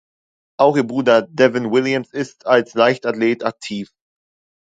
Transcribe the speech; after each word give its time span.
Auch 0.59 0.77
ihr 0.77 0.83
Bruder 0.87 1.21
Devon 1.21 1.69
Williams 1.71 2.11
ist 2.11 2.47
als 2.47 2.73
Leichtathlet 2.73 3.43
aktiv. 3.43 3.91